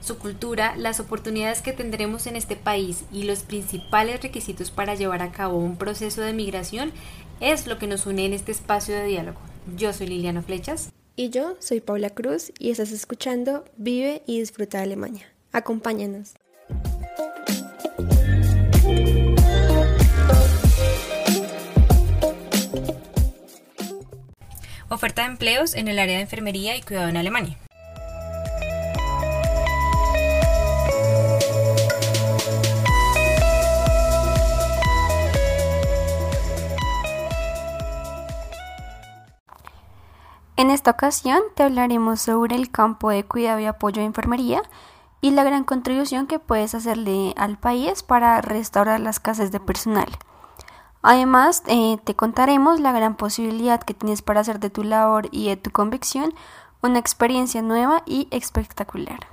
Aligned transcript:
Su 0.00 0.18
cultura, 0.18 0.74
las 0.76 0.98
oportunidades 0.98 1.60
que 1.60 1.72
tendremos 1.72 2.26
en 2.26 2.34
este 2.34 2.56
país 2.56 3.04
y 3.12 3.24
los 3.24 3.40
principales 3.42 4.22
requisitos 4.22 4.70
para 4.70 4.94
llevar 4.94 5.22
a 5.22 5.30
cabo 5.30 5.58
un 5.58 5.76
proceso 5.76 6.22
de 6.22 6.32
migración 6.32 6.92
es 7.40 7.66
lo 7.66 7.78
que 7.78 7.86
nos 7.86 8.06
une 8.06 8.24
en 8.24 8.32
este 8.32 8.50
espacio 8.50 8.94
de 8.94 9.04
diálogo. 9.04 9.38
Yo 9.76 9.92
soy 9.92 10.06
Liliana 10.06 10.42
Flechas. 10.42 10.90
Y 11.16 11.28
yo 11.28 11.56
soy 11.58 11.80
Paula 11.80 12.10
Cruz 12.10 12.50
y 12.58 12.70
estás 12.70 12.92
escuchando 12.92 13.64
Vive 13.76 14.22
y 14.26 14.40
Disfruta 14.40 14.78
de 14.78 14.84
Alemania. 14.84 15.26
Acompáñanos. 15.52 16.32
Oferta 24.88 25.22
de 25.22 25.28
empleos 25.28 25.74
en 25.74 25.88
el 25.88 25.98
área 25.98 26.16
de 26.16 26.22
enfermería 26.22 26.76
y 26.76 26.82
cuidado 26.82 27.08
en 27.08 27.16
Alemania. 27.16 27.58
En 40.70 40.74
esta 40.74 40.92
ocasión 40.92 41.42
te 41.56 41.64
hablaremos 41.64 42.20
sobre 42.20 42.54
el 42.54 42.70
campo 42.70 43.10
de 43.10 43.24
cuidado 43.24 43.58
y 43.58 43.64
apoyo 43.64 44.02
de 44.02 44.06
enfermería 44.06 44.62
y 45.20 45.32
la 45.32 45.42
gran 45.42 45.64
contribución 45.64 46.28
que 46.28 46.38
puedes 46.38 46.76
hacerle 46.76 47.34
al 47.36 47.58
país 47.58 48.04
para 48.04 48.40
restaurar 48.40 49.00
las 49.00 49.18
casas 49.18 49.50
de 49.50 49.58
personal. 49.58 50.06
Además, 51.02 51.64
eh, 51.66 51.98
te 52.04 52.14
contaremos 52.14 52.78
la 52.78 52.92
gran 52.92 53.16
posibilidad 53.16 53.82
que 53.82 53.94
tienes 53.94 54.22
para 54.22 54.42
hacer 54.42 54.60
de 54.60 54.70
tu 54.70 54.84
labor 54.84 55.26
y 55.32 55.48
de 55.48 55.56
tu 55.56 55.72
convicción 55.72 56.34
una 56.82 57.00
experiencia 57.00 57.62
nueva 57.62 58.04
y 58.06 58.28
espectacular. 58.30 59.26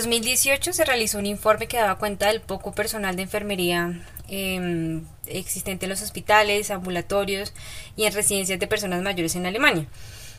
2018 0.00 0.72
se 0.72 0.84
realizó 0.84 1.18
un 1.18 1.26
informe 1.26 1.68
que 1.68 1.76
daba 1.76 1.98
cuenta 1.98 2.28
del 2.28 2.40
poco 2.40 2.72
personal 2.72 3.16
de 3.16 3.22
enfermería 3.22 4.00
em, 4.28 5.04
existente 5.26 5.84
en 5.84 5.90
los 5.90 6.00
hospitales, 6.00 6.70
ambulatorios 6.70 7.52
y 7.96 8.04
en 8.04 8.14
residencias 8.14 8.58
de 8.58 8.66
personas 8.66 9.02
mayores 9.02 9.36
en 9.36 9.44
Alemania. 9.44 9.86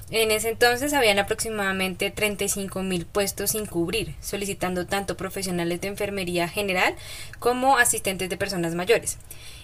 En 0.10 0.32
ese 0.32 0.50
entonces 0.50 0.94
habían 0.94 1.20
aproximadamente 1.20 2.10
35 2.10 2.82
mil 2.82 3.06
puestos 3.06 3.52
sin 3.52 3.66
cubrir, 3.66 4.16
solicitando 4.20 4.88
tanto 4.88 5.16
profesionales 5.16 5.80
de 5.80 5.90
enfermería 5.90 6.50
general 6.50 6.96
como 7.40 7.78
asistentes 7.78 8.30
de 8.30 8.38
personas 8.38 8.74
mayores. 8.74 9.20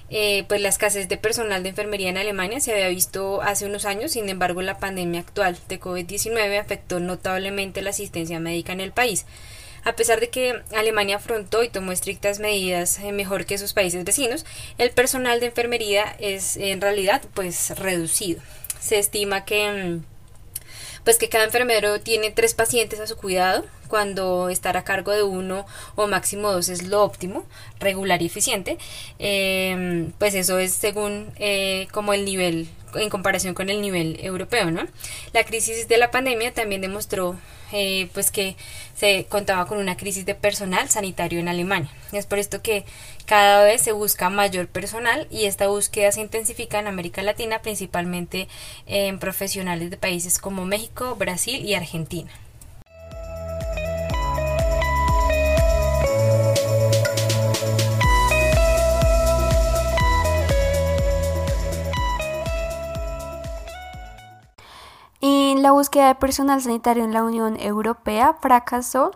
Eh, 0.09 0.45
pues 0.47 0.61
la 0.61 0.69
escasez 0.69 1.09
de 1.09 1.17
personal 1.17 1.63
de 1.63 1.69
enfermería 1.69 2.09
en 2.09 2.17
Alemania 2.17 2.61
se 2.61 2.71
había 2.71 2.87
visto 2.87 3.41
hace 3.41 3.65
unos 3.65 3.83
años, 3.85 4.11
sin 4.11 4.29
embargo 4.29 4.61
la 4.61 4.77
pandemia 4.77 5.19
actual 5.19 5.57
de 5.67 5.79
COVID-19 5.79 6.59
afectó 6.61 6.99
notablemente 6.99 7.81
la 7.81 7.89
asistencia 7.89 8.39
médica 8.39 8.71
en 8.71 8.79
el 8.79 8.93
país. 8.93 9.25
A 9.87 9.95
pesar 9.95 10.19
de 10.19 10.29
que 10.29 10.63
Alemania 10.75 11.15
afrontó 11.15 11.63
y 11.63 11.69
tomó 11.69 11.93
estrictas 11.93 12.39
medidas 12.39 12.99
eh, 12.99 13.13
mejor 13.13 13.45
que 13.45 13.57
sus 13.57 13.71
países 13.71 14.03
vecinos, 14.03 14.45
el 14.77 14.91
personal 14.91 15.39
de 15.39 15.45
enfermería 15.45 16.13
es 16.19 16.57
en 16.57 16.81
realidad 16.81 17.21
pues 17.33 17.69
reducido. 17.79 18.41
Se 18.81 18.99
estima 18.99 19.45
que 19.45 19.71
mm, 19.71 20.03
pues 21.05 21.17
que 21.17 21.29
cada 21.29 21.45
enfermero 21.45 22.01
tiene 22.01 22.31
tres 22.31 22.53
pacientes 22.53 22.99
a 22.99 23.07
su 23.07 23.15
cuidado, 23.15 23.63
cuando 23.87 24.49
estar 24.49 24.75
a 24.75 24.83
cargo 24.83 25.13
de 25.13 25.23
uno 25.23 25.65
o 25.95 26.05
máximo 26.07 26.51
dos 26.51 26.67
es 26.67 26.83
lo 26.83 27.01
óptimo, 27.01 27.45
regular 27.79 28.21
y 28.21 28.25
eficiente, 28.25 28.77
em, 29.19 30.11
pues 30.19 30.35
eso 30.35 30.59
es 30.59 30.73
según 30.73 31.31
eh, 31.37 31.87
como 31.93 32.13
el 32.13 32.25
nivel 32.25 32.67
en 32.95 33.09
comparación 33.09 33.53
con 33.53 33.69
el 33.69 33.81
nivel 33.81 34.19
europeo, 34.21 34.71
¿no? 34.71 34.85
La 35.33 35.43
crisis 35.43 35.87
de 35.87 35.97
la 35.97 36.11
pandemia 36.11 36.53
también 36.53 36.81
demostró 36.81 37.37
eh, 37.71 38.09
pues 38.13 38.31
que 38.31 38.55
se 38.95 39.25
contaba 39.25 39.67
con 39.67 39.77
una 39.77 39.97
crisis 39.97 40.25
de 40.25 40.35
personal 40.35 40.89
sanitario 40.89 41.39
en 41.39 41.49
Alemania. 41.49 41.91
Es 42.13 42.25
por 42.25 42.39
esto 42.39 42.61
que 42.61 42.85
cada 43.25 43.63
vez 43.63 43.81
se 43.81 43.91
busca 43.91 44.29
mayor 44.29 44.67
personal 44.67 45.27
y 45.29 45.45
esta 45.45 45.67
búsqueda 45.67 46.11
se 46.11 46.21
intensifica 46.21 46.79
en 46.79 46.87
América 46.87 47.21
Latina, 47.21 47.61
principalmente 47.61 48.47
en 48.85 49.19
profesionales 49.19 49.89
de 49.89 49.97
países 49.97 50.39
como 50.39 50.65
México, 50.65 51.15
Brasil 51.15 51.63
y 51.65 51.73
Argentina. 51.73 52.31
La 65.67 65.73
búsqueda 65.73 66.07
de 66.07 66.15
personal 66.15 66.61
sanitario 66.61 67.03
en 67.03 67.11
la 67.11 67.25
Unión 67.25 67.57
Europea 67.59 68.37
fracasó 68.39 69.11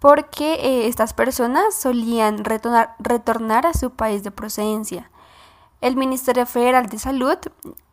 porque 0.00 0.52
eh, 0.56 0.86
estas 0.86 1.14
personas 1.14 1.74
solían 1.74 2.44
retornar, 2.44 3.66
a 3.66 3.72
su 3.72 3.88
país 3.88 4.22
de 4.22 4.30
procedencia. 4.30 5.10
El 5.80 5.96
Ministerio 5.96 6.44
Federal 6.44 6.90
de 6.90 6.98
Salud, 6.98 7.38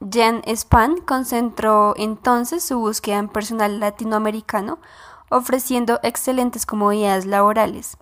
Jan 0.02 0.42
Span, 0.46 0.98
concentró 0.98 1.94
entonces 1.96 2.66
su 2.66 2.80
búsqueda 2.80 3.18
en 3.18 3.30
personal 3.30 3.80
latinoamericano, 3.80 4.80
ofreciendo 5.30 6.02
excelentes 6.04 6.66
comodidades 6.66 7.26
laborales. 7.26 7.98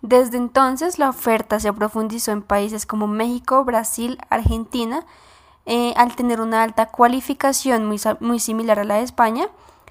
Desde 0.00 0.38
entonces, 0.38 0.98
la 0.98 1.08
oferta 1.08 1.60
se 1.60 1.72
profundizó 1.72 2.32
en 2.32 2.42
países 2.42 2.84
como 2.84 3.06
México, 3.06 3.62
Brasil, 3.62 4.18
Argentina, 4.28 5.06
eh, 5.66 5.94
al 5.96 6.16
tener 6.16 6.40
una 6.40 6.62
alta 6.62 6.86
cualificación 6.86 7.86
muy, 7.86 8.00
muy 8.20 8.40
similar 8.40 8.78
a 8.78 8.84
la 8.84 8.96
de 8.96 9.02
España 9.02 9.48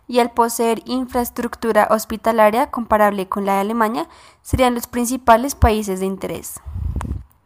y 0.07 0.19
al 0.19 0.31
poseer 0.31 0.81
infraestructura 0.85 1.87
hospitalaria 1.89 2.69
comparable 2.69 3.29
con 3.29 3.45
la 3.45 3.55
de 3.55 3.61
Alemania, 3.61 4.09
serían 4.41 4.75
los 4.75 4.87
principales 4.87 5.55
países 5.55 5.99
de 5.99 6.05
interés. 6.05 6.59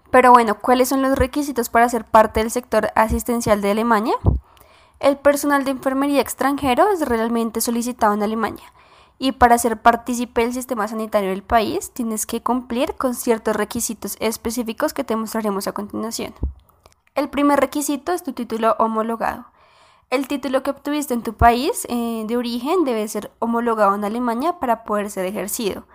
Pero 0.10 0.32
bueno, 0.32 0.56
¿cuáles 0.60 0.90
son 0.90 1.02
los 1.02 1.18
requisitos 1.18 1.70
para 1.70 1.90
ser 1.90 2.06
parte 2.06 2.40
del 2.40 2.50
sector 2.50 2.92
asistencial 2.96 3.62
de 3.62 3.72
Alemania? 3.72 4.16
El 5.00 5.18
personal 5.18 5.66
de 5.66 5.72
enfermería 5.72 6.22
extranjero 6.22 6.90
es 6.92 7.02
realmente 7.08 7.62
solicitado 7.62 8.14
en 8.14 8.24
Alemania 8.24 8.72
y 9.20 9.34
para 9.34 9.58
ser 9.58 9.82
partícipe 9.82 10.42
del 10.42 10.54
sistema 10.54 10.88
sanitario 10.88 11.30
del 11.30 11.44
país 11.44 11.92
tienes 11.92 12.26
que 12.26 12.42
cumplir 12.42 12.96
con 12.96 13.14
ciertos 13.14 13.56
requisitos 13.56 14.18
específicos 14.20 14.94
que 14.94 15.04
te 15.04 15.16
mostraremos 15.16 15.68
a 15.68 15.74
continuación. 15.74 16.34
El 17.16 17.30
primer 17.30 17.62
requisito 17.62 18.12
es 18.12 18.24
tu 18.24 18.34
título 18.34 18.76
homologado. 18.78 19.46
El 20.10 20.28
título 20.28 20.64
que 20.64 20.72
obtuviste 20.72 21.14
en 21.14 21.24
tu 21.24 21.34
país 21.34 21.88
eh, 21.90 22.26
de 22.28 22.36
origen 22.36 22.84
debe 22.84 23.08
ser 23.08 23.32
homologado 23.40 23.96
en 23.96 24.04
Alemania 24.04 24.60
para 24.60 24.84
poder 24.84 25.10
ser 25.10 25.26
ejercido. 25.26 25.86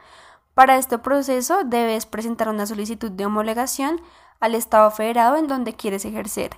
Para 0.54 0.78
este 0.78 0.98
proceso 0.98 1.62
debes 1.64 2.06
presentar 2.06 2.48
una 2.48 2.64
solicitud 2.64 3.10
de 3.10 3.26
homologación 3.26 4.00
al 4.40 4.54
Estado 4.54 4.90
federado 4.90 5.36
en 5.36 5.46
donde 5.46 5.74
quieres 5.74 6.06
ejercer. 6.06 6.56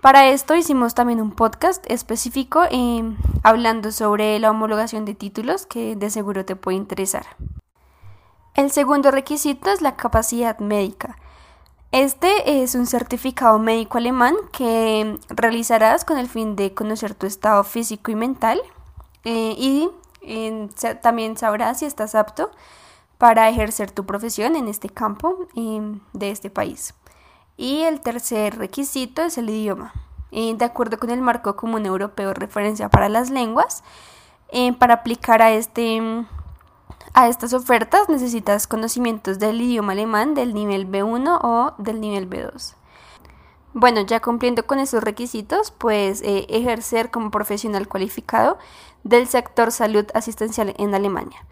Para 0.00 0.26
esto 0.28 0.54
hicimos 0.54 0.94
también 0.94 1.20
un 1.20 1.30
podcast 1.30 1.84
específico 1.88 2.62
eh, 2.70 3.04
hablando 3.42 3.92
sobre 3.92 4.38
la 4.38 4.50
homologación 4.50 5.04
de 5.04 5.14
títulos 5.14 5.66
que 5.66 5.96
de 5.96 6.08
seguro 6.08 6.46
te 6.46 6.56
puede 6.56 6.78
interesar. 6.78 7.26
El 8.54 8.70
segundo 8.70 9.10
requisito 9.10 9.70
es 9.70 9.82
la 9.82 9.96
capacidad 9.96 10.58
médica. 10.58 11.16
Este 11.92 12.62
es 12.62 12.74
un 12.74 12.86
certificado 12.86 13.58
médico 13.58 13.98
alemán 13.98 14.34
que 14.50 15.18
realizarás 15.28 16.06
con 16.06 16.16
el 16.16 16.26
fin 16.26 16.56
de 16.56 16.72
conocer 16.72 17.14
tu 17.14 17.26
estado 17.26 17.62
físico 17.64 18.10
y 18.10 18.14
mental 18.14 18.62
eh, 19.24 19.54
y 19.58 19.90
también 21.02 21.36
sabrás 21.36 21.80
si 21.80 21.84
estás 21.84 22.14
apto 22.14 22.50
para 23.18 23.50
ejercer 23.50 23.90
tu 23.90 24.06
profesión 24.06 24.56
en 24.56 24.68
este 24.68 24.88
campo 24.88 25.46
em, 25.54 26.00
de 26.14 26.30
este 26.30 26.48
país. 26.48 26.94
Y 27.58 27.82
el 27.82 28.00
tercer 28.00 28.56
requisito 28.56 29.20
es 29.20 29.36
el 29.36 29.50
idioma. 29.50 29.92
Eh, 30.30 30.54
de 30.56 30.64
acuerdo 30.64 30.98
con 30.98 31.10
el 31.10 31.20
marco 31.20 31.56
común 31.56 31.84
europeo 31.84 32.32
referencia 32.32 32.88
para 32.88 33.10
las 33.10 33.28
lenguas, 33.28 33.84
eh, 34.48 34.72
para 34.72 34.94
aplicar 34.94 35.42
a 35.42 35.52
este 35.52 36.24
a 37.14 37.28
estas 37.28 37.52
ofertas 37.52 38.08
necesitas 38.08 38.66
conocimientos 38.66 39.38
del 39.38 39.60
idioma 39.60 39.92
alemán 39.92 40.34
del 40.34 40.54
nivel 40.54 40.90
B1 40.90 41.40
o 41.42 41.74
del 41.78 42.00
nivel 42.00 42.28
B2. 42.28 42.74
Bueno, 43.74 44.02
ya 44.02 44.20
cumpliendo 44.20 44.66
con 44.66 44.78
esos 44.78 45.02
requisitos, 45.02 45.70
pues 45.70 46.22
eh, 46.22 46.46
ejercer 46.48 47.10
como 47.10 47.30
profesional 47.30 47.88
cualificado 47.88 48.58
del 49.02 49.28
sector 49.28 49.72
salud 49.72 50.06
asistencial 50.14 50.74
en 50.78 50.94
Alemania. 50.94 51.44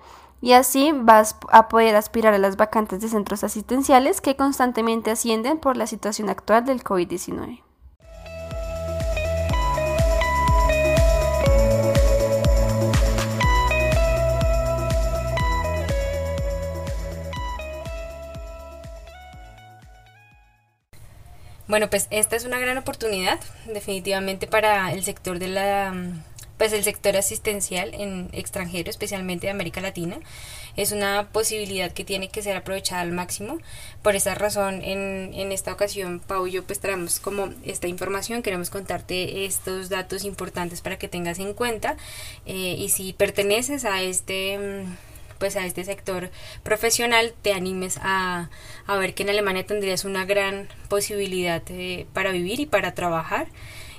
Y 0.42 0.52
así 0.52 0.92
vas 0.94 1.36
a 1.50 1.68
poder 1.68 1.96
aspirar 1.96 2.32
a 2.32 2.38
las 2.38 2.56
vacantes 2.56 3.00
de 3.00 3.08
centros 3.08 3.44
asistenciales 3.44 4.20
que 4.20 4.36
constantemente 4.36 5.10
ascienden 5.10 5.58
por 5.58 5.76
la 5.76 5.86
situación 5.86 6.30
actual 6.30 6.64
del 6.64 6.82
COVID-19. 6.82 7.62
Bueno, 21.70 21.88
pues 21.88 22.08
esta 22.10 22.34
es 22.34 22.44
una 22.44 22.58
gran 22.58 22.78
oportunidad 22.78 23.38
definitivamente 23.72 24.48
para 24.48 24.92
el 24.92 25.04
sector 25.04 25.38
de 25.38 25.46
la 25.46 25.94
pues 26.58 26.72
el 26.72 26.82
sector 26.82 27.16
asistencial 27.16 27.94
en 27.94 28.28
extranjero, 28.32 28.90
especialmente 28.90 29.46
de 29.46 29.52
América 29.52 29.80
Latina, 29.80 30.18
es 30.76 30.90
una 30.90 31.28
posibilidad 31.32 31.92
que 31.92 32.04
tiene 32.04 32.28
que 32.28 32.42
ser 32.42 32.56
aprovechada 32.56 33.02
al 33.02 33.12
máximo. 33.12 33.58
Por 34.02 34.16
esa 34.16 34.34
razón, 34.34 34.82
en, 34.82 35.30
en 35.32 35.52
esta 35.52 35.72
ocasión, 35.72 36.18
Pau 36.18 36.48
y 36.48 36.50
yo 36.50 36.64
pues 36.64 36.80
traemos 36.80 37.20
como 37.20 37.50
esta 37.64 37.86
información, 37.86 38.42
queremos 38.42 38.68
contarte 38.68 39.46
estos 39.46 39.88
datos 39.88 40.24
importantes 40.24 40.80
para 40.80 40.98
que 40.98 41.08
tengas 41.08 41.38
en 41.38 41.54
cuenta. 41.54 41.96
Eh, 42.46 42.74
y 42.76 42.88
si 42.88 43.12
perteneces 43.12 43.84
a 43.84 44.02
este 44.02 44.58
mm, 44.58 45.09
pues 45.40 45.56
a 45.56 45.66
este 45.66 45.82
sector 45.82 46.30
profesional 46.62 47.34
te 47.42 47.52
animes 47.52 47.98
a, 48.02 48.50
a 48.86 48.96
ver 48.98 49.14
que 49.14 49.24
en 49.24 49.30
Alemania 49.30 49.66
tendrías 49.66 50.04
una 50.04 50.24
gran 50.24 50.68
posibilidad 50.88 51.62
eh, 51.70 52.06
para 52.12 52.30
vivir 52.30 52.60
y 52.60 52.66
para 52.66 52.94
trabajar. 52.94 53.48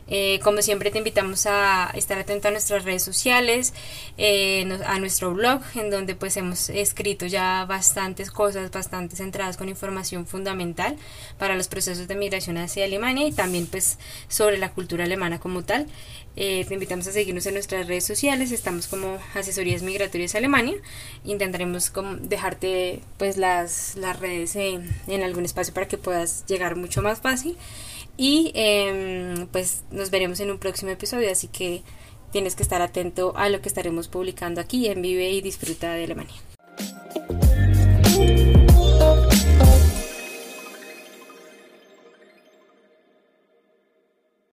Eh, 0.08 0.40
como 0.44 0.62
siempre 0.62 0.92
te 0.92 0.98
invitamos 0.98 1.46
a 1.46 1.90
estar 1.94 2.20
atento 2.20 2.48
a 2.48 2.52
nuestras 2.52 2.84
redes 2.84 3.04
sociales, 3.04 3.74
eh, 4.18 4.68
a 4.86 5.00
nuestro 5.00 5.34
blog, 5.34 5.62
en 5.76 5.90
donde 5.90 6.16
pues 6.16 6.36
hemos 6.38 6.70
escrito 6.70 7.26
ya 7.26 7.66
bastantes 7.66 8.30
cosas, 8.30 8.72
bastante 8.72 9.16
centradas 9.16 9.58
con 9.58 9.70
información 9.70 10.28
fundamental 10.28 10.98
para 11.38 11.56
los 11.56 11.68
procesos 11.68 12.08
de 12.08 12.16
migración 12.16 12.58
hacia 12.58 12.86
Alemania 12.86 13.28
y 13.28 13.32
también 13.32 13.68
pues 13.68 13.98
sobre 14.28 14.58
la 14.58 14.72
cultura 14.72 15.06
alemana 15.06 15.40
como 15.40 15.64
tal. 15.64 15.88
Eh, 16.38 16.66
te 16.66 16.74
invitamos 16.74 17.08
a 17.08 17.12
seguirnos 17.12 17.46
en 17.46 17.56
nuestras 17.56 17.88
redes 17.88 18.06
sociales, 18.06 18.52
estamos 18.52 18.88
como 18.88 19.18
Asesorías 19.34 19.82
Migratorias 19.82 20.36
Alemania. 20.36 20.76
Intentaremos 21.26 21.90
como 21.90 22.16
dejarte 22.16 23.02
pues 23.18 23.38
las, 23.38 23.96
las 23.96 24.20
redes 24.20 24.56
en, 24.56 24.90
en 25.08 25.24
algún 25.24 25.46
espacio 25.46 25.74
para 25.74 25.88
que 25.88 25.98
puedas 25.98 26.46
llegar 26.48 26.76
mucho 26.76 27.02
más 27.02 27.20
fácil. 27.20 27.58
Y 28.18 28.52
em, 28.54 29.48
pues 29.48 29.84
nos 29.92 30.12
veremos 30.12 30.40
en 30.40 30.52
un 30.52 30.60
próximo 30.60 30.92
episodio, 30.92 31.32
así 31.32 31.48
que 31.48 31.82
tienes 32.32 32.56
que 32.56 32.64
estar 32.64 32.82
atento 32.82 33.34
a 33.36 33.50
lo 33.50 33.62
que 33.62 33.70
estaremos 33.70 34.08
publicando 34.08 34.62
aquí 34.62 34.88
en 34.88 35.02
Vive 35.02 35.32
y 35.32 35.42
Disfruta 35.42 35.94
de 35.94 36.06
Alemania. 36.06 36.36